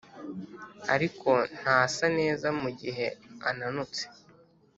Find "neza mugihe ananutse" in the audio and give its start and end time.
2.19-4.03